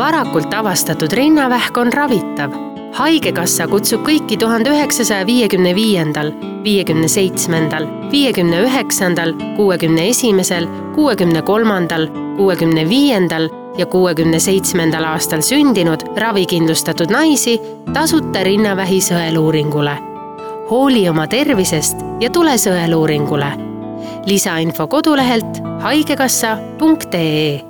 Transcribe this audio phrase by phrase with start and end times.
[0.00, 2.54] varakult avastatud rinnavähk on ravitav.
[2.96, 6.32] haigekassa kutsub kõiki tuhande üheksasaja viiekümne viiendal,
[6.64, 16.02] viiekümne seitsmendal, viiekümne üheksandal, kuuekümne esimesel, kuuekümne kolmandal, kuuekümne viiendal ja kuuekümne seitsmendal aastal sündinud
[16.16, 17.60] ravikindlustatud naisi
[17.92, 19.96] tasuta rinnavähi sõeluuringule.
[20.70, 23.52] hooli oma tervisest ja tule sõeluuringule.
[24.26, 27.69] lisainfo kodulehelt haigekassa.ee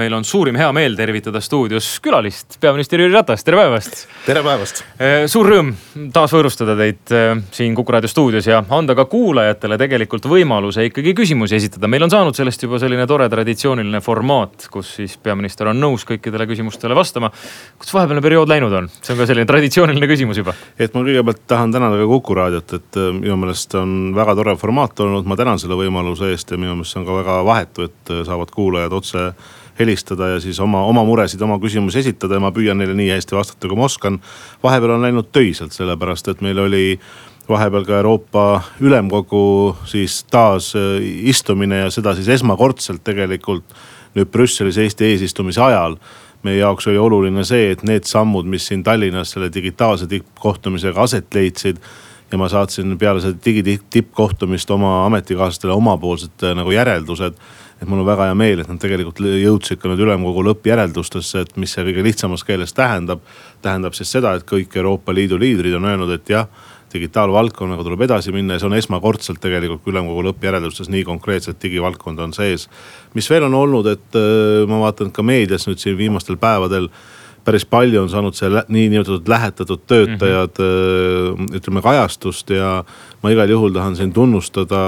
[0.00, 4.06] meil on suurim hea meel tervitada stuudios külalist, peaminister Jüri Ratas, tere päevast.
[4.24, 4.82] tere päevast.
[5.28, 5.72] suur rõõm
[6.14, 7.12] taas võõrustada teid
[7.52, 11.88] siin Kuku raadio stuudios ja anda ka kuulajatele tegelikult võimaluse ikkagi küsimusi esitada.
[11.88, 16.48] meil on saanud sellest juba selline tore traditsiooniline formaat, kus siis peaminister on nõus kõikidele
[16.48, 17.30] küsimustele vastama.
[17.76, 20.56] kuidas vahepealne periood läinud on, see on ka selline traditsiooniline küsimus juba.
[20.78, 25.00] et ma kõigepealt tahan tänada ka Kuku raadiot, et minu meelest on väga tore formaat
[25.04, 28.18] olnud, ma tänan selle võimaluse eest ja minu meelest see on ka väga vahetu, et
[28.24, 29.32] saavad kuulajad otse
[29.80, 33.36] helistada ja siis oma, oma muresid, oma küsimusi esitada ja ma püüan neile nii hästi
[33.36, 34.20] vastata, kui ma oskan.
[34.62, 36.84] vahepeal on läinud töiselt, sellepärast et meil oli
[37.48, 40.98] vahepeal ka Euroopa Ülemkogu siis taas äh,
[41.32, 43.64] istumine ja seda siis esmakordselt tegelikult
[44.14, 45.96] nüüd Brüsselis Eesti eesistumise ajal
[46.42, 51.34] meie jaoks oli oluline see, et need sammud, mis siin Tallinnas selle digitaalse tippkohtumisega aset
[51.34, 51.82] leidsid.
[52.30, 57.34] ja ma saatsin peale seda digitippkohtumist oma ametikaaslastele omapoolsed äh, nagu järeldused
[57.80, 61.54] et mul on väga hea meel, et nad tegelikult jõudsid ka nüüd ülemkogu lõppjäreldustesse, et
[61.60, 63.22] mis see kõige lihtsamas keeles tähendab.
[63.62, 66.48] tähendab siis seda, et kõik Euroopa Liidu liidrid on öelnud, et jah,
[66.92, 72.34] digitaalvaldkonnaga tuleb edasi minna ja see on esmakordselt tegelikult ülemkogu lõppjäreldustes nii konkreetselt digivaldkond on
[72.34, 72.68] sees.
[73.14, 76.90] mis veel on olnud, et äh, ma vaatan ka meedias nüüd siin viimastel päevadel
[77.44, 81.56] päris palju on saanud see niinimetatud lähetatud töötajad mm -hmm.
[81.56, 82.84] ütleme kajastust ja
[83.22, 84.80] ma igal juhul tahan siin tunnustada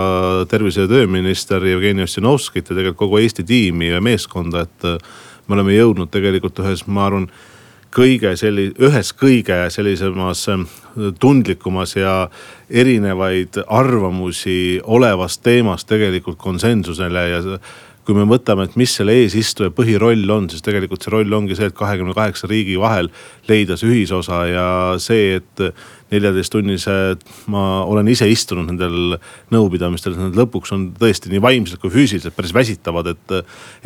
[0.49, 4.99] tervise ja tööminister Jevgeni Ossinovskit ja tegelikult kogu Eesti tiimi ja meeskonda, et äh,
[5.49, 7.29] me oleme jõudnud tegelikult ühes, ma arvan
[7.93, 10.67] kõige selli-, ühes kõige sellisemas äh,
[11.21, 12.29] tundlikumas ja
[12.71, 17.43] erinevaid arvamusi olevas teemas tegelikult konsensusele ja
[18.07, 21.71] kui me võtame, et mis selle eesistuja põhiroll on, siis tegelikult see roll ongi see,
[21.71, 23.13] et kahekümne kaheksa riigi vahel
[23.51, 24.69] leida see ühisosa ja
[25.03, 25.67] see, et
[26.13, 26.95] neljateisttunnise,
[27.53, 29.17] ma olen ise istunud nendel
[29.55, 33.37] nõupidamistel, need lõpuks on tõesti nii vaimselt kui füüsiliselt päris väsitavad, et.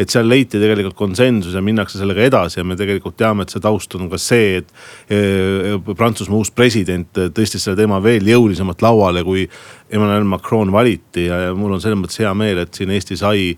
[0.01, 3.63] et seal leiti tegelikult konsensus ja minnakse sellega edasi ja me tegelikult teame, et see
[3.63, 4.73] taust on ka see, et
[5.13, 9.47] eh, Prantsusmaa uus president tõstis selle teema veel jõulisemalt lauale, kui
[9.93, 13.53] Emmanuel Macron valiti ja, mul on selles mõttes hea meel, et siin Eesti sai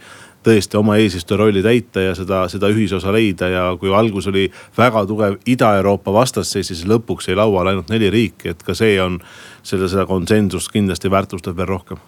[0.47, 4.47] tõesti oma eesistuja rolli täita ja seda, seda ühisosa leida ja kui algus oli
[4.79, 9.19] väga tugev Ida-Euroopa vastasseis, siis lõpuks jäi lauale ainult neli riiki, et ka see on
[9.63, 12.03] selle, seda konsensust kindlasti väärtustab veel rohkem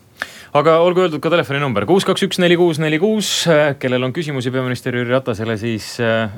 [0.56, 3.28] aga olgu öeldud ka telefoninumber kuus, kaks, üks, neli, kuus, neli, kuus.
[3.83, 6.33] kellel on küsimusi peaminister Jüri Ratasele, siis äh,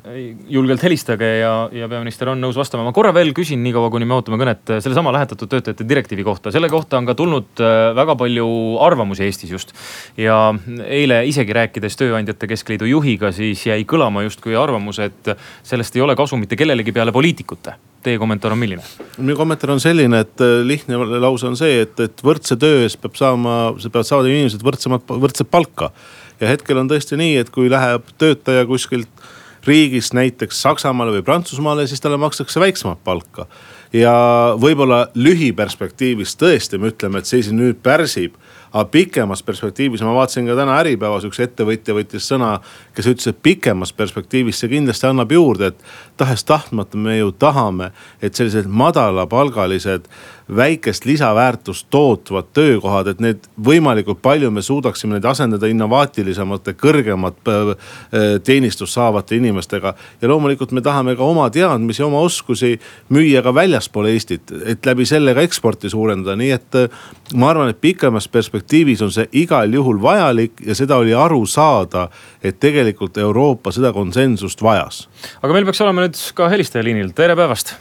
[0.53, 2.85] julgelt helistage ja, ja peaminister on nõus vastama.
[2.85, 6.53] ma korra veel küsin, niikaua kuni me ootame kõnet, äh, sellesama lähetatud töötajate direktiivi kohta.
[6.53, 8.49] selle kohta on ka tulnud äh, väga palju
[8.85, 9.73] arvamusi Eestis just.
[10.21, 10.39] ja
[10.85, 15.33] eile isegi rääkides Tööandjate Keskliidu juhiga, siis jäi kõlama justkui arvamus, et
[15.65, 18.85] sellest ei ole kasu mitte kellelegi peale poliitikute teie kommentaar on milline?
[19.19, 23.01] minu kommentaar on selline, et äh, lihtne lause on see, et, et võrdse töö eest
[23.03, 25.93] peab saama, peavad saama inimesed võrdsemat, võrdset palka.
[26.41, 29.31] ja hetkel on tõesti nii, et kui läheb töötaja kuskilt
[29.67, 33.47] riigist näiteks Saksamaale või Prantsusmaale, siis talle makstakse väiksemat palka.
[33.93, 34.15] ja
[34.59, 38.39] võib-olla lühiperspektiivis tõesti me ütleme, et see siin nüüd pärsib
[38.73, 42.55] aga pikemas perspektiivis, ma vaatasin ka täna Äripäevas üks ettevõtja võttis sõna,
[42.97, 45.85] kes ütles, et pikemas perspektiivis see kindlasti annab juurde, et
[46.21, 50.09] tahes-tahtmata me ju tahame, et sellised madalapalgalised
[50.57, 57.71] väikest lisaväärtust tootvad töökohad, et need võimalikult palju me suudaksime neid asendada innovaatilisemate, kõrgemat äh,
[57.73, 59.95] äh, teenistust saavate inimestega.
[60.21, 65.07] ja loomulikult me tahame ka oma teadmisi, oma oskusi müüa ka väljaspool Eestit, et läbi
[65.07, 69.73] selle ka eksporti suurendada, nii et äh, ma arvan, et pikemas perspektiivis on see igal
[69.73, 72.09] juhul vajalik ja seda oli aru saada,
[72.43, 75.09] et tegelikult Euroopa seda konsensust vajas.
[75.43, 77.77] aga meil peaks olema nüüd ka helistaja liinil, tere päevast.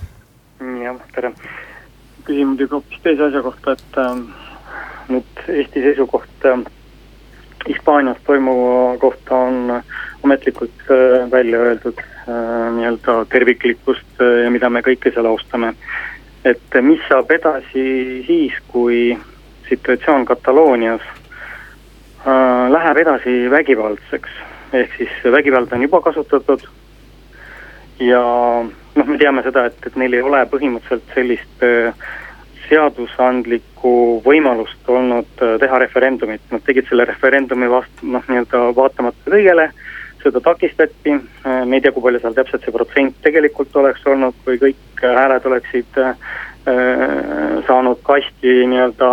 [0.59, 1.35] jah, tere
[2.31, 4.19] küsin muidugi hoopis teise asja kohta, et äh,
[5.11, 6.61] nüüd Eesti seisukoht äh,
[7.67, 9.81] Hispaanias toimuva kohta on
[10.23, 15.75] ametlikult äh, välja öeldud äh, nii-öelda terviklikkust äh, ja mida me kõike seal austame.
[16.45, 19.11] et mis saab edasi siis, kui
[19.69, 24.39] situatsioon Kataloonias äh, läheb edasi vägivaldseks,
[24.73, 26.63] ehk siis vägivalda on juba kasutatud
[27.99, 28.23] ja
[28.95, 31.65] noh, me teame seda, et, et neil ei ole põhimõtteliselt sellist
[32.71, 33.93] seadusandlikku
[34.25, 39.67] võimalust olnud teha referendumit, nad tegid selle referendumi vast-, noh, nii-öelda vaatamata kõigele,
[40.23, 41.17] seda takistati,
[41.65, 45.47] me ei tea, kui palju seal täpselt see protsent tegelikult oleks olnud, kui kõik hääled
[45.49, 46.31] oleksid äh,
[47.67, 49.11] saanud kasti nii-öelda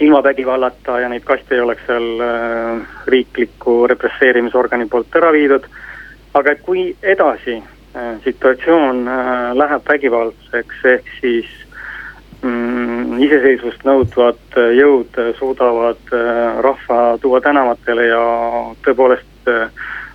[0.00, 5.66] ilma vägivallata ja neid kaste ei oleks seal äh, riikliku represseerimisorgani poolt ära viidud,
[6.38, 7.68] aga kui edasi äh,
[8.24, 11.48] situatsioon äh, läheb vägivaldseks, ehk siis
[12.42, 16.12] mm, iseseisvust nõudvad jõud suudavad
[16.62, 18.24] rahva tuua tänavatele ja
[18.86, 19.50] tõepoolest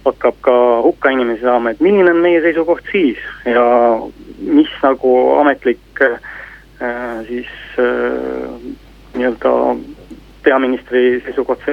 [0.06, 0.56] hakkab ka
[0.86, 3.66] hukka inimesi saama, et milline on meie seisukoht siis ja
[4.38, 6.18] mis nagu ametlik äh,
[7.28, 7.50] siis
[7.82, 8.54] äh,
[9.16, 9.54] nii-öelda
[10.46, 11.66] peaministri seisukoht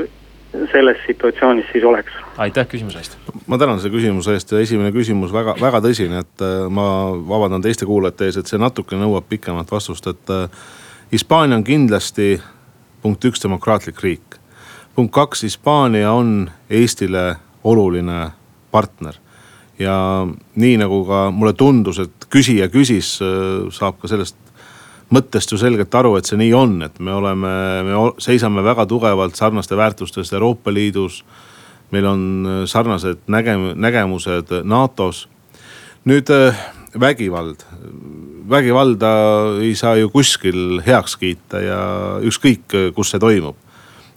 [0.73, 2.13] selles situatsioonis siis oleks.
[2.39, 3.17] aitäh küsimuse eest.
[3.47, 6.87] ma tänan selle küsimuse eest ja esimene küsimus väga, väga tõsine, et äh, ma
[7.29, 10.63] vabandan teiste kuulajate ees, et see natuke nõuab pikemat vastust, et äh,
[11.13, 12.37] Hispaania on kindlasti
[13.03, 14.39] punkt üks demokraatlik riik.
[14.95, 18.31] punkt kaks, Hispaania on Eestile oluline
[18.71, 19.15] partner
[19.79, 24.37] ja nii nagu ka mulle tundus, et küsija küsis, äh, saab ka sellest
[25.13, 27.53] mõttest ju selgelt aru, et see nii on, et me oleme,
[27.87, 31.25] me seisame väga tugevalt sarnaste väärtustest Euroopa Liidus.
[31.93, 35.29] meil on äh, sarnased nägem-, nägemused NATO-s.
[36.05, 36.57] nüüd äh,
[37.01, 37.65] vägivald,
[38.49, 39.11] vägivalda
[39.61, 41.83] ei saa ju kuskil heaks kiita ja
[42.21, 43.57] ükskõik, kus see toimub.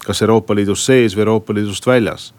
[0.06, 2.34] kas Euroopa Liidus sees või Euroopa Liidust väljas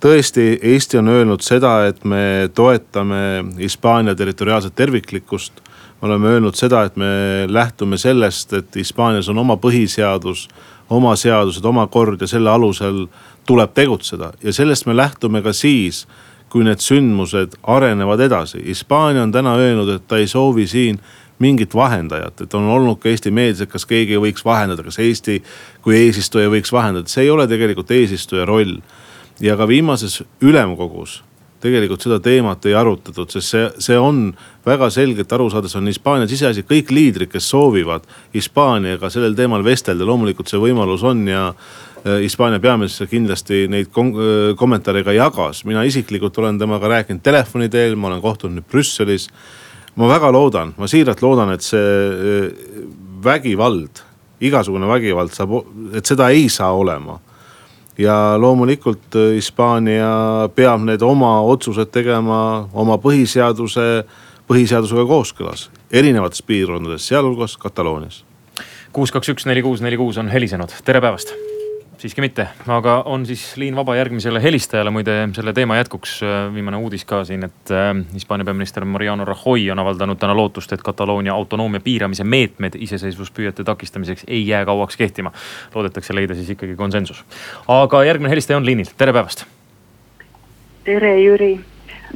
[0.00, 5.62] tõesti, Eesti on öelnud seda, et me toetame Hispaania territoriaalset terviklikkust
[6.02, 10.46] me oleme öelnud seda, et me lähtume sellest, et Hispaanias on oma põhiseadus,
[10.90, 13.06] oma seadused, oma kord ja selle alusel
[13.46, 16.06] tuleb tegutseda ja sellest me lähtume ka siis,
[16.48, 18.62] kui need sündmused arenevad edasi.
[18.64, 21.00] Hispaania on täna öelnud, et ta ei soovi siin
[21.38, 25.42] mingit vahendajat, et on olnud ka Eesti meedias, et kas keegi võiks vahendada, kas Eesti
[25.84, 28.78] kui eesistuja võiks vahendada, see ei ole tegelikult eesistuja roll.
[29.40, 31.22] Ja ka viimases ülemkogus
[31.62, 34.30] tegelikult seda teemat ei arutatud, sest see, see on
[34.66, 39.64] väga selgelt aru saada, see on Hispaania siseasi, kõik liidrid, kes soovivad Hispaaniaga sellel teemal
[39.66, 45.64] vestelda, loomulikult see võimalus on ja äh, Hispaania peaminister kindlasti neid äh, kommentaare ka jagas.
[45.66, 49.28] mina isiklikult olen temaga rääkinud telefoni teel, ma olen kohtunud nüüd Brüsselis.
[49.98, 52.84] ma väga loodan, ma siiralt loodan, et see äh,
[53.24, 54.04] vägivald,
[54.40, 57.18] igasugune vägivald saab, et seda ei saa olema
[57.98, 63.88] ja loomulikult äh, Hispaania peab need oma otsused tegema oma põhiseaduse,
[64.48, 68.24] põhiseadusega kooskõlas erinevates piirkondades, sealhulgas Kataloonias.
[68.92, 71.34] kuus, kaks, üks, neli, kuus, neli, kuus on helisenud, tere päevast
[71.98, 76.78] siiski mitte, aga on siis liin vaba järgmisele helistajale, muide selle teema jätkuks äh, viimane
[76.78, 81.34] uudis ka siin, et äh, Hispaania peaminister Mariano Rajoy on avaldanud täna lootust, et Kataloonia
[81.34, 85.32] autonoomia piiramise meetmed iseseisvuspüüete takistamiseks ei jää kauaks kehtima.
[85.74, 87.24] loodetakse leida siis ikkagi konsensus.
[87.68, 89.44] aga järgmine helistaja on liinil, tere päevast.
[90.84, 91.58] tere, Jüri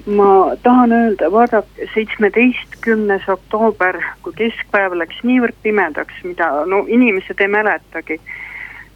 [0.07, 7.49] ma tahan öelda, vaadake, seitsmeteistkümnes oktoober, kui keskpäev läks niivõrd pimedaks, mida no inimesed ei
[7.49, 8.21] mäletagi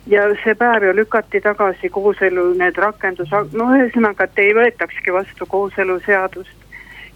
[0.06, 5.46] ja see päev ju lükati tagasi kooselu need rakendus, no ühesõnaga, et ei võetakski vastu
[5.46, 6.54] kooseluseadust.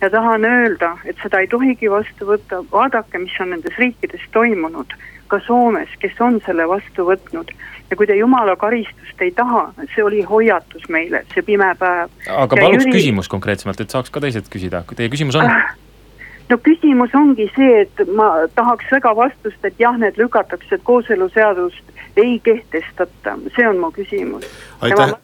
[0.01, 4.95] ja tahan öelda, et seda ei tohigi vastu võtta, vaadake, mis on nendes riikides toimunud,
[5.29, 7.53] ka Soomes, kes on selle vastu võtnud.
[7.91, 12.11] ja kui te jumala karistust ei taha, see oli hoiatus meile, see pime päev.
[12.27, 12.97] aga ja paluks Jüri...
[12.99, 15.77] küsimus konkreetsemalt, et saaks ka teised küsida, teie küsimus on ah.?
[16.51, 21.90] no küsimus ongi see, et ma tahaks väga vastust, et jah, need lükatakse, et kooseluseadust
[22.17, 24.47] ei kehtestata, see on mu küsimus.
[24.81, 25.19] aitäh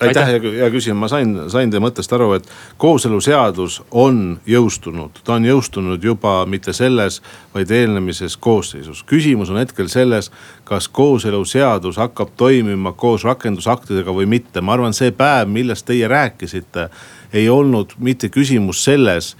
[0.00, 2.48] aitäh, hea küsija, ma sain, sain teie mõttest aru, et
[2.80, 7.20] kooseluseadus on jõustunud, ta on jõustunud juba mitte selles,
[7.54, 9.02] vaid eelnemises koosseisus.
[9.06, 10.30] küsimus on hetkel selles,
[10.64, 14.60] kas kooseluseadus hakkab toimima koos rakendusaktidega või mitte.
[14.60, 16.88] ma arvan, see päev, millest teie rääkisite,
[17.32, 19.36] ei olnud mitte küsimus selles,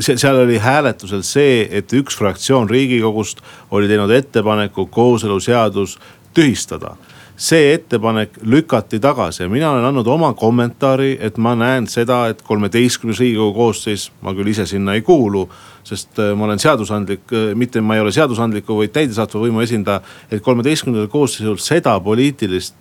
[0.00, 3.40] seal oli hääletusel see, et üks fraktsioon riigikogust
[3.70, 5.98] oli teinud ettepaneku kooseluseadus
[6.34, 6.96] tühistada
[7.40, 12.42] see ettepanek lükati tagasi ja mina olen andnud oma kommentaari, et ma näen seda, et
[12.42, 15.48] kolmeteistkümnes riigikogu koosseis, ma küll ise sinna ei kuulu.
[15.84, 20.02] sest äh, ma olen seadusandlik, äh, mitte ma ei ole seadusandliku, vaid täidesaatva võimu esindaja.
[20.30, 22.74] et kolmeteistkümnendal koosseisul seda poliitilist,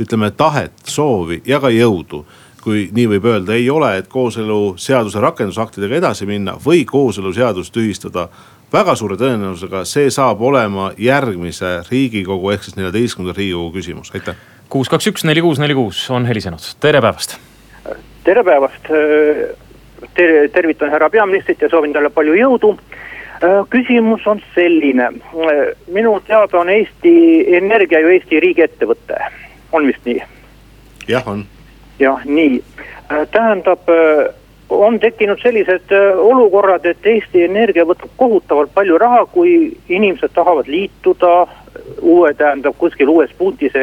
[0.00, 2.24] ütleme tahet, soovi ja ka jõudu
[2.64, 8.28] kui nii võib öelda, ei ole, et kooseluseaduse rakendusaktidega edasi minna või kooseluseadus tühistada
[8.74, 14.38] väga suure tõenäosusega see saab olema järgmise riigikogu ehk siis neljateistkümnenda riigikogu küsimus, aitäh.
[14.72, 17.36] kuus, kaks, üks, neli, kuus, neli, kuus on helisenud, tere päevast.
[18.24, 18.90] tere päevast.
[20.14, 22.74] ter tervitan härra peaministrit ja soovin talle palju jõudu.
[23.70, 25.10] küsimus on selline,
[25.86, 27.14] minu teada on Eesti
[27.56, 29.20] Energia ju Eesti riigiettevõte,
[29.72, 30.22] on vist nii?
[31.08, 31.46] jah, on.
[31.98, 32.62] jah, nii,
[33.30, 33.86] tähendab
[34.74, 41.34] on tekkinud sellised olukorrad, et Eesti Energia võtab kohutavalt palju raha, kui inimesed tahavad liituda
[42.00, 43.76] uue, tähendab kuskil uues punktis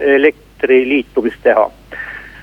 [0.00, 1.68] elektriliitumist teha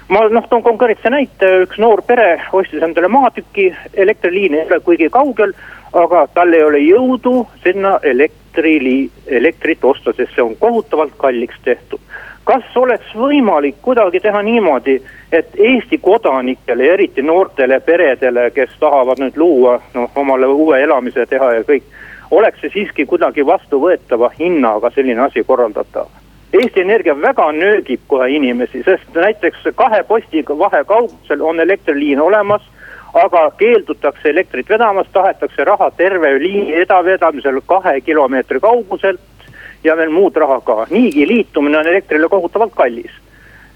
[0.08, 5.10] ma noh, toon konkreetse näite, üks noor pere ostis endale maatüki, elektriliin ei ole kuigi
[5.10, 5.56] kaugel,
[5.98, 12.02] aga tal ei ole jõudu sinna elektrili-, elektrit osta, sest see on kohutavalt kalliks tehtud.
[12.46, 15.00] Kas oleks võimalik kuidagi teha niimoodi,
[15.32, 21.54] et Eesti kodanikele eriti noortele peredele, kes tahavad nüüd luua noh, omale uue elamise teha
[21.58, 21.88] ja kõik,
[22.32, 26.08] oleks see siiski kuidagi vastuvõetava hinnaga selline asi korraldatav?
[26.56, 32.62] Eesti Energia väga nöögib kohe inimesi, sest näiteks kahe postiga vahe kaugusel on elektriliin olemas,
[33.16, 39.20] aga keeldutakse elektrit vedamast, tahetakse raha terve liini edavedamisel kahe kilomeetri kauguselt
[39.86, 40.88] ja veel muud raha ka.
[40.90, 43.12] niigi liitumine on elektrile kohutavalt kallis.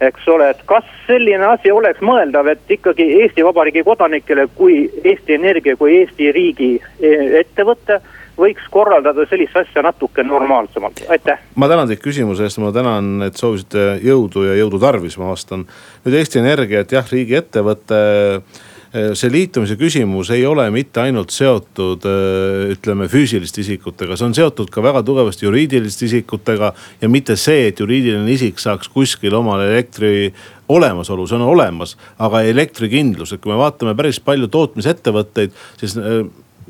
[0.01, 5.35] eks ole, et kas selline asi oleks mõeldav, et ikkagi Eesti Vabariigi kodanikele kui Eesti
[5.35, 7.99] Energia kui Eesti riigi e-, ettevõte
[8.39, 11.41] võiks korraldada sellist asja natuke normaalsemalt, aitäh.
[11.55, 15.65] ma tänan teid küsimuse eest, ma tänan, et soovisite jõudu ja jõudu tarvis, ma vastan.
[16.05, 17.99] nüüd Eesti Energia, et jah, riigiettevõte
[18.89, 22.05] see liitumise küsimus ei ole mitte ainult seotud
[22.73, 26.71] ütleme füüsiliste isikutega, see on seotud ka väga tugevasti juriidiliste isikutega.
[27.01, 30.33] ja mitte see, et juriidiline isik saaks kuskil omale elektri
[30.69, 35.97] olemasolu, see on olemas, aga elektrikindlus, et kui me vaatame päris palju tootmisettevõtteid, siis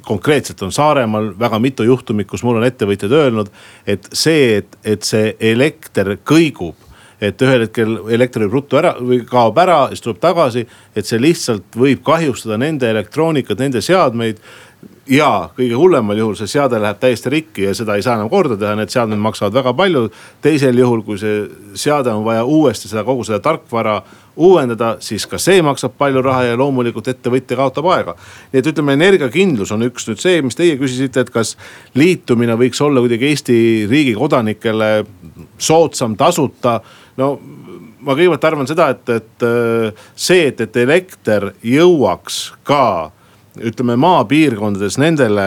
[0.06, 3.52] konkreetselt on Saaremaal väga mitu juhtumit, kus mul on ettevõtjad öelnud,
[3.88, 6.89] et see, et, et see elekter kõigub
[7.22, 11.20] et ühel hetkel elekter võib ruttu ära või kaob ära, siis tuleb tagasi, et see
[11.20, 14.40] lihtsalt võib kahjustada nende elektroonikat, nende seadmeid
[15.10, 18.58] ja kõige hullemal juhul see seade läheb täiesti rikki ja seda ei saa enam korda
[18.60, 20.10] teha, need seadmed maksavad väga palju.
[20.42, 24.02] teisel juhul, kui see seade on vaja uuesti seda kogu seda tarkvara
[24.40, 28.16] uuendada, siis ka see maksab palju raha ja loomulikult ettevõtja kaotab aega.
[28.54, 31.56] nii et ütleme, energiakindlus on üks nüüd see, mis teie küsisite, et kas
[31.98, 35.06] liitumine võiks olla kuidagi Eesti riigi kodanikele
[35.58, 36.80] soodsam, tasuta.
[37.18, 37.40] no
[38.00, 39.48] ma kõigepealt arvan seda, et, et
[40.16, 43.12] see, et, et elekter jõuaks ka
[43.66, 45.46] ütleme maapiirkondades nendele,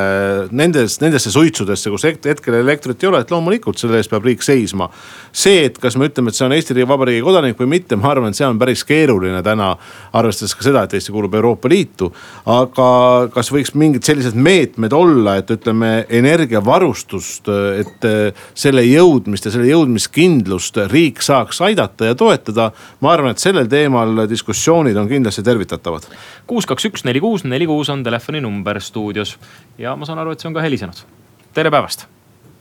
[0.53, 4.89] nendes, nendesse suitsudesse, kus hetkel elektrit ei ole, et loomulikult selle eest peab riik seisma.
[5.33, 8.33] see, et kas me ütleme, et see on Eesti Vabariigi kodanik või mitte, ma arvan,
[8.33, 9.77] et see on päris keeruline täna.
[10.13, 12.13] arvestades ka seda, et Eesti kuulub Euroopa Liitu.
[12.47, 17.49] aga kas võiks mingid sellised meetmed olla, et ütleme energiavarustust,
[17.81, 18.07] et
[18.55, 22.71] selle jõudmist ja selle jõudmiskindlust riik saaks aidata ja toetada.
[23.01, 26.07] ma arvan, et sellel teemal diskussioonid on kindlasti tervitatavad.
[26.47, 29.39] kuus, kaks, üks, neli, kuus, neli, kuus on telefoninumber stuudios
[29.79, 31.05] ja ma saan aru, et see on ka helisenud.
[31.55, 32.09] tere päevast.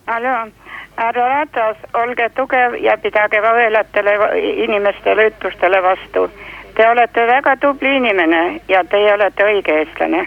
[0.06, 0.50] hallo,
[0.96, 4.16] härra Ratas, olge tugev ja pidage vaelatele
[4.64, 6.28] inimestele ütlustele vastu.
[6.74, 10.26] Te olete väga tubli inimene ja teie olete õige eestlane.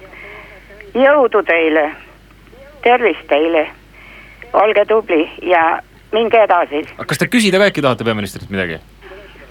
[0.96, 1.92] jõudu teile,
[2.84, 3.68] tervist teile,
[4.54, 5.82] olge tubli ja
[6.12, 6.86] minge edasi.
[7.06, 8.80] kas te küsida ka äkki tahate peaministrilt midagi?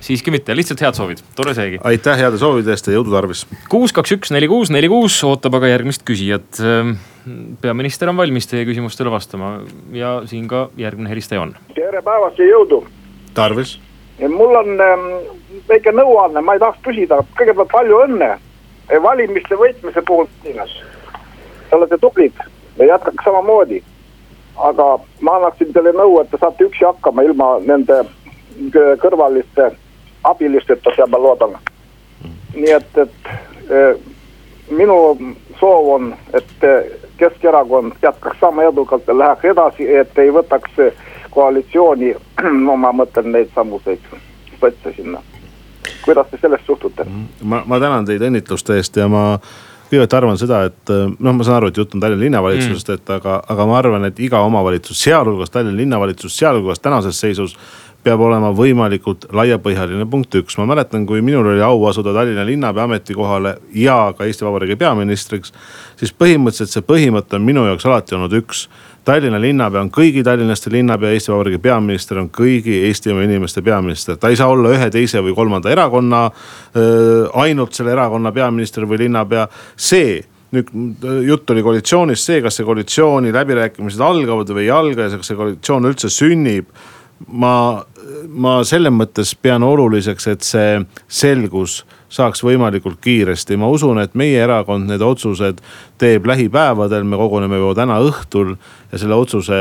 [0.04, 1.78] Siiski mitte, lihtsalt head soovid, tore seegi.
[1.88, 3.44] aitäh heade soovide eest ja jõudu tarvis.
[3.72, 6.60] kuus, kaks, üks, neli, kuus, neli, kuus ootab aga järgmist küsijat.
[6.60, 6.96] Ehm,
[7.62, 9.56] peaminister on valmis teie küsimustele vastama
[9.96, 11.54] ja siin ka järgmine helistaja on.
[11.74, 12.84] tere päevast ja jõudu.
[13.34, 13.78] tarvis.
[14.28, 15.06] mul on ähm,
[15.68, 18.34] väike nõuanne, ma ei tahaks küsida, kõigepealt palju õnne
[19.02, 20.28] valimiste võitmise puhul.
[20.44, 22.36] Te olete tublid
[22.78, 23.82] ja jätkake samamoodi.
[24.56, 24.84] aga
[25.20, 28.04] ma annaksin teile nõu, et te saate üksi hakkama ilma nende
[29.02, 29.72] kõrvaliste
[30.24, 31.56] abilisteta seal ma loodan.
[32.54, 33.32] nii et, et
[33.70, 33.80] e,
[34.70, 34.96] minu
[35.60, 36.68] soov on, et
[37.16, 40.80] Keskerakond jätkaks sama edukalt ja läheks edasi, et ei võtaks
[41.30, 42.14] koalitsiooni,
[42.66, 44.02] no ma mõtlen neid samuseid
[44.60, 45.22] sotse sinna.
[46.04, 47.06] kuidas te sellesse suhtute?
[47.42, 49.38] ma, ma tänan teid õnnitluste eest ja ma
[49.90, 53.10] kõigepealt arvan seda, et noh, ma saan aru, et jutt on Tallinna linnavalitsusest mm., et
[53.18, 57.56] aga, aga ma arvan, et iga omavalitsus, sealhulgas Tallinna linnavalitsus, sealhulgas tänases seisus
[58.04, 60.58] peab olema võimalikult laiapõhjaline, punkt üks.
[60.60, 65.52] ma mäletan, kui minul oli au asuda Tallinna linnapea ametikohale ja ka Eesti Vabariigi peaministriks.
[65.96, 68.68] siis põhimõtteliselt see põhimõte on minu jaoks alati olnud üks.
[69.04, 74.16] Tallinna linnapea on kõigi tallinlaste linnapea, Eesti Vabariigi peaminister on kõigi Eestimaa inimeste peaminister.
[74.16, 76.30] ta ei saa olla ühe, teise või kolmanda erakonna,
[77.34, 79.48] ainult selle erakonna peaminister või linnapea.
[79.76, 80.68] see nüüd
[81.26, 85.38] jutt oli koalitsioonist, see, kas see koalitsiooni läbirääkimised algavad või ei alga ja kas see
[85.38, 86.68] koalitsioon üldse sünnib
[87.28, 87.84] ma,
[88.28, 91.82] ma selles mõttes pean oluliseks, et see selgus
[92.14, 93.56] saaks võimalikult kiiresti.
[93.56, 95.60] ma usun, et meie erakond need otsused
[95.98, 98.54] teeb lähipäevadel, me koguneme juba täna õhtul.
[98.92, 99.56] ja selle otsuse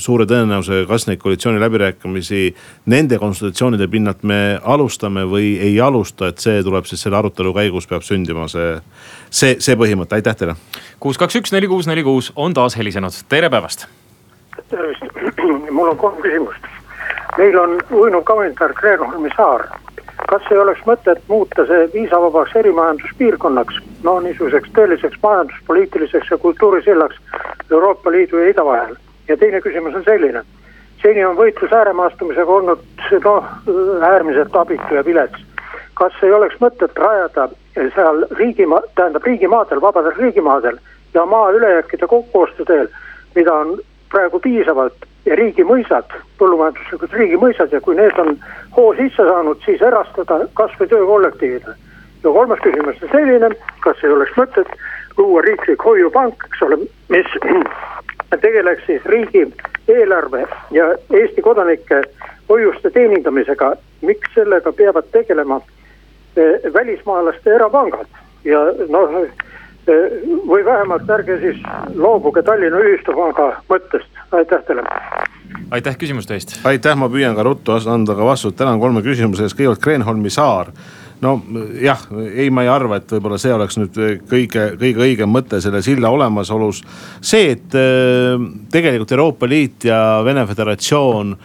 [0.00, 2.54] suure tõenäosusega, kas neid koalitsiooniläbirääkimisi
[2.86, 7.88] nende konsultatsioonide pinnalt me alustame või ei alusta, et see tuleb siis selle arutelu käigus,
[7.90, 8.78] peab sündima see,
[9.28, 10.56] see, see põhimõte, aitäh teile.
[11.00, 13.86] kuus, kaks, üks, neli, kuus, neli, kuus on taas helisenud, tere päevast.
[14.70, 15.04] tervist,
[15.76, 16.79] mul on kolm küsimust.
[17.40, 19.64] Meil on uinuv kalendar Kreenholmi saar
[20.30, 27.16] kas ei oleks mõtet muuta see viisavabaks erimajanduspiirkonnaks, no niisuguseks tõeliseks majanduspoliitiliseks ja kultuurisillaks
[27.70, 28.94] Euroopa Liidu ja ida vahel.
[29.28, 30.42] ja teine küsimus on selline,
[31.02, 32.80] seni on võitlus ääremaastumisega olnud
[33.24, 33.50] noh,
[34.12, 35.44] äärmiselt abitu ja vilets.
[35.94, 37.48] kas ei oleks mõtet rajada
[37.94, 40.78] seal riigimaa, tähendab riigimaadel, vabadel riigimaadel
[41.14, 42.88] ja maa ülejääkide kokkuostu teel,
[43.34, 43.78] mida on
[44.10, 48.36] praegu piisavalt ja riigimõisad, põllumajanduslikud riigimõisad ja kui need on
[48.76, 51.74] hoo sisse saanud, siis erastada kasvõi töökollektiivile.
[52.24, 53.50] ja kolmas küsimus on selline,
[53.80, 54.72] kas ei oleks mõtet
[55.18, 57.26] luua riiklik hoiupank, eks ole, mis
[58.46, 59.46] tegeleks siis riigi
[59.88, 62.02] eelarve ja Eesti kodanike
[62.48, 65.60] hoiuste teenindamisega, miks sellega peavad tegelema
[66.36, 68.06] eh, välismaalaste erapangad
[68.44, 69.24] ja noh
[69.86, 71.60] või vähemalt ärge siis
[71.94, 74.84] loobuge Tallinna Ühistupanga mõttest, aitäh teile.
[75.70, 76.58] aitäh küsimuste eest.
[76.64, 80.72] aitäh, ma püüan ka ruttu anda ka vastust, tänan kolme küsimuse eest, kõigepealt Kreenholmi saar
[81.20, 81.34] no
[81.80, 82.00] jah,
[82.34, 86.10] ei, ma ei arva, et võib-olla see oleks nüüd kõige, kõige õigem mõte selle silla
[86.12, 86.82] olemasolus.
[87.20, 87.76] see, et
[88.72, 91.36] tegelikult Euroopa Liit ja Vene Föderatsioon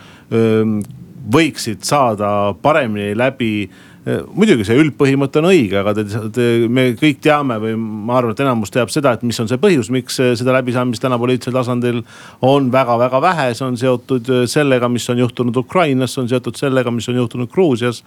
[1.36, 2.30] võiksid saada
[2.62, 3.70] paremini läbi
[4.06, 8.44] muidugi see üldpõhimõte on õige, aga te, te, me kõik teame või ma arvan, et
[8.44, 12.04] enamus teab seda, et mis on see põhjus, miks seda läbisaamist täna poliitilisel tasandil
[12.46, 13.48] on väga-väga vähe.
[13.58, 17.50] see on seotud sellega, mis on juhtunud Ukrainas, see on seotud sellega, mis on juhtunud
[17.50, 18.04] Gruusias.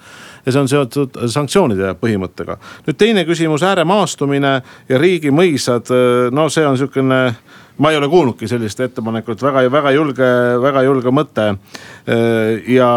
[0.47, 2.59] ja see on seotud sanktsioonide põhimõttega.
[2.87, 5.91] nüüd teine küsimus, ääremaastumine ja riigimõisad.
[6.31, 7.35] no see on sihukene
[7.79, 10.29] ma ei ole kuulnudki sellist ettepanekut, väga, väga julge,
[10.63, 11.49] väga julge mõte.
[12.67, 12.91] ja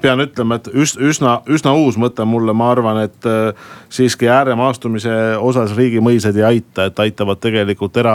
[0.00, 3.26] pean ütlema, et üsna, üsna uus mõte mulle, ma arvan, et
[3.92, 8.14] siiski ääremaastumise osas riigimõisad ei aita, et aitavad tegelikult era,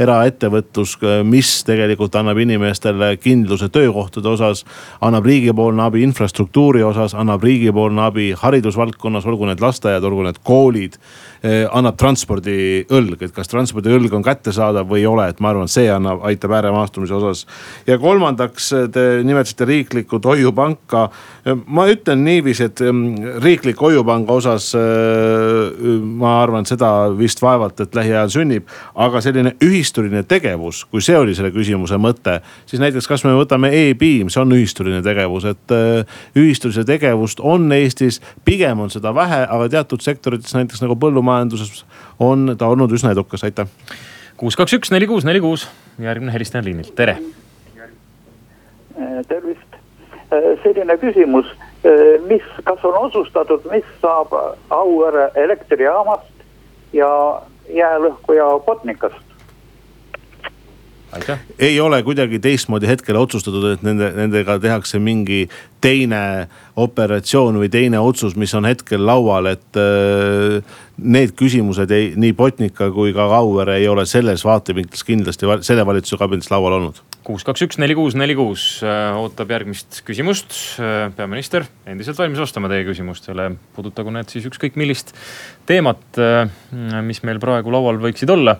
[0.00, 4.64] eraettevõtlus, mis tegelikult annab inimestele kindluse töökohtade osas.
[5.00, 10.98] annab riigipoolne abi infrastruktuuri osas, annab riigipoolne abi haridusvaldkonnas, olgu need lasteaiad, olgu need koolid.
[11.72, 16.22] annab transpordiõlg, et kas transpordiõlg on kättesaadav või ei ole, et ma arvan, see annab,
[16.28, 17.44] aitab ääremaastumise osas.
[17.86, 21.08] ja kolmandaks, te nimetasite riiklikku hoiupanka.
[21.66, 24.72] ma ütlen niiviisi, et mm, riiklik hoiupanga osas
[26.02, 28.68] ma arvan, seda vist vaevalt, et lähiajal sünnib.
[28.94, 33.72] aga selline ühistuline tegevus, kui see oli selle küsimuse mõte, siis näiteks, kas me võtame
[33.82, 35.76] e-piim, see on ühistuline tegevus, et
[36.38, 41.84] ühistulise tegevust on Eestis, pigem on seda vähe, aga teatud sektorites, näiteks nagu põllumajanduses
[42.22, 43.68] on ta olnud üsna edukas, aitäh
[44.42, 45.68] kuus, kaks, üks, neli, kuus, neli, kuus,
[46.02, 47.14] järgmine helistaja liinil, tere.
[49.30, 49.76] tervist,
[50.64, 51.52] selline küsimus,
[52.26, 54.34] mis, kas on otsustatud, mis saab
[54.74, 56.42] Auvere elektrijaamast
[56.92, 57.12] ja
[57.70, 59.31] jäälõhku ja Botnikast?
[61.58, 65.44] Ei ole kuidagi teistmoodi hetkel otsustatud, et nende, nendega tehakse mingi
[65.82, 66.48] teine
[66.80, 70.62] operatsioon või teine otsus, mis on hetkel laual, et äh,
[71.02, 76.20] need küsimused ei, nii Botnica kui ka Auvere ei ole selles vaatevinklis kindlasti selle valitsuse
[76.22, 77.02] kabinetis laual olnud.
[77.26, 80.56] kuus, kaks, üks, neli, kuus, neli, kuus äh, ootab järgmist küsimust.
[80.80, 85.12] Äh, peaminister endiselt valmis vastama teie küsimustele, puudutagu need siis ükskõik millist
[85.68, 86.02] teemat,
[87.04, 88.56] mis meil praegu laual võiksid olla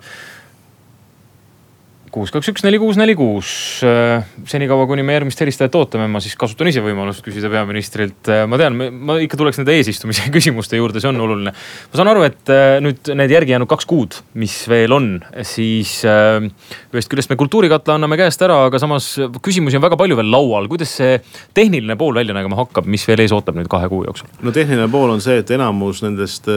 [2.12, 3.50] kuus, kaks, üks, neli, kuus, neli, kuus.
[3.86, 8.28] Äh, senikaua, kuni me järgmist helistajat ootame, ma siis kasutan ise võimalust küsida peaministrilt.
[8.28, 11.54] Äh, ma tean, ma ikka tuleks nende eesistumise küsimuste juurde, see on oluline.
[11.54, 15.08] ma saan aru, et äh, nüüd need järgi jäänud kaks kuud, mis veel on,
[15.46, 19.08] siis ühest küljest me kultuurikatla anname käest ära, aga samas
[19.44, 20.68] küsimusi on väga palju veel laual.
[20.72, 21.16] kuidas see
[21.56, 24.28] tehniline pool välja nägema hakkab, mis veel ees ootab nüüd kahe kuu jooksul?
[24.44, 26.48] no tehniline pool on see, et enamus nendest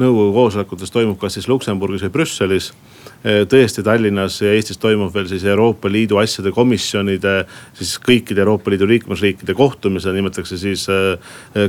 [0.00, 2.72] nõukogu koosolekutest toimub kas siis Luksemburgis või Brüsselis
[3.22, 7.40] tõesti Tallinnas ja Eestis toimub veel siis Euroopa Liidu asjade komisjonide,
[7.74, 10.86] siis kõikide Euroopa Liidu liikmesriikide kohtumisel, nimetatakse siis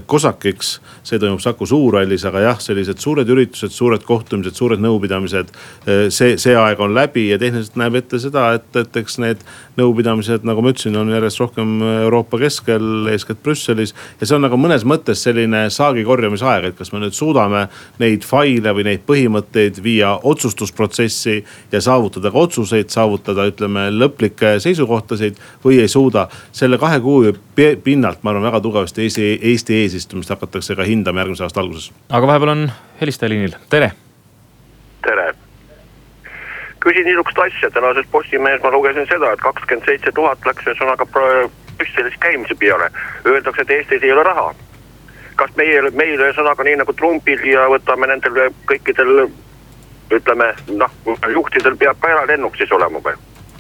[0.06, 0.76] COSAC-iks.
[0.78, 5.54] Äh, see toimub Saku Suurhallis, aga jah, sellised suured üritused, suured kohtumised, suured nõupidamised.
[5.88, 9.42] Äh, see, see aeg on läbi ja tehniliselt näeb ette seda, et, et eks need
[9.80, 13.96] nõupidamised, nagu ma ütlesin, on järjest rohkem Euroopa keskel, eeskätt Brüsselis.
[14.20, 17.66] ja see on nagu mõnes mõttes selline saagi korjamise aeg, et kas me nüüd suudame
[18.02, 24.60] neid faile või neid põhimõtteid viia otsustusprotsessi edasi ja saavutada ka otsuseid, saavutada, ütleme, lõplikke
[24.60, 26.28] seisukohtasid või ei suuda.
[26.52, 27.34] selle kahe kuu
[27.84, 31.92] pinnalt, ma arvan, väga tugevasti Eesti, Eesti eesistumist hakatakse ka hindama järgmise aasta alguses.
[32.10, 32.72] aga vahepeal on
[33.02, 33.92] helistaja liinil, tere.
[35.02, 35.34] tere
[36.80, 41.06] küsin niisugust asja, tänases Postimehes ma lugesin seda, et kakskümmend seitse tuhat läks ühesõnaga
[41.78, 42.88] Brüsselis käimise peale.
[43.26, 44.56] Öeldakse, et Eestis ei ole raha.
[45.36, 49.30] kas meie, meil ühesõnaga nii nagu Trumpil ja võtame nendel kõikidel
[50.12, 50.92] ütleme noh,
[51.34, 53.14] juhtidel peab ka eralennuk siis olema või?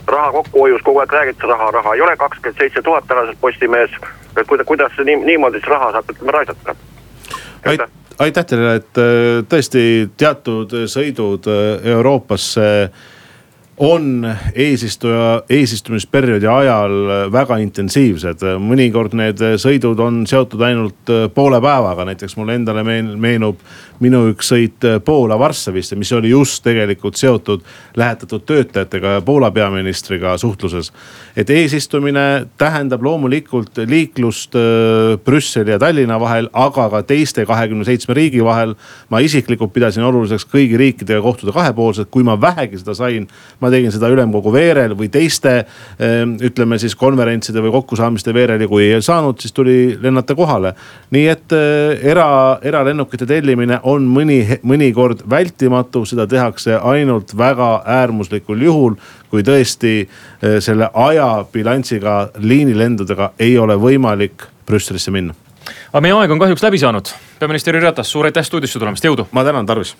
[0.09, 3.91] raha kokkuhoius kogu aeg räägitakse raha, raha ei ole, kakskümmend seitse tuhat tänases Postimehes.
[4.37, 6.75] et kuidas, kuidas nii, niimoodi siis raha saab ütleme raisata?
[7.65, 9.83] aitäh aitäh teile, et äh, tõesti
[10.17, 12.91] teatud sõidud äh, Euroopasse
[13.79, 16.95] on eesistuja, eesistumisperioodi ajal
[17.31, 18.43] väga intensiivsed.
[18.59, 23.63] mõnikord need sõidud on seotud ainult poole päevaga, näiteks mulle endale meenub
[23.99, 27.63] minu üks sõit Poola Varssavisse, mis oli just tegelikult seotud
[27.99, 30.91] lähetatud töötajatega ja Poola peaministriga suhtluses.
[31.35, 38.13] et eesistumine tähendab loomulikult liiklust äh, Brüsseli ja Tallinna vahel, aga ka teiste kahekümne seitsme
[38.13, 38.75] riigi vahel.
[39.09, 43.27] ma isiklikult pidasin oluliseks kõigi riikidega kohtuda kahepoolselt, kui ma vähegi seda sain.
[43.59, 48.67] ma tegin seda ülemkogu veerel või teiste äh, ütleme siis konverentside või kokkusaamiste veerel ja
[48.67, 50.73] kui ei saanud, siis tuli lennata kohale.
[51.11, 58.61] nii et äh, era, eralennukite tellimine on mõni, mõnikord vältimatu, seda tehakse ainult väga äärmuslikul
[58.61, 58.95] juhul.
[59.29, 65.35] kui tõesti eh, selle ajabilansiga liinilendudega ei ole võimalik Brüsselisse minna
[65.93, 67.13] aga meie aeg on kahjuks läbi saanud.
[67.39, 69.27] peaminister Jüri Ratas, suur aitäh stuudiosse tulemast, jõudu.
[69.31, 69.95] ma tänan, tarvis